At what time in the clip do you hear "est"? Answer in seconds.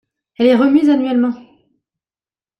0.47-0.55